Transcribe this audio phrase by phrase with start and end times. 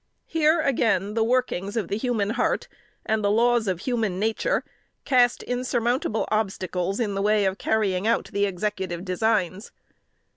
[0.25, 2.67] Here again the workings of the human heart,
[3.05, 4.63] and the laws of human nature,
[5.05, 9.71] cast insurmountable obstacles in the way of carrying out the Executive designs.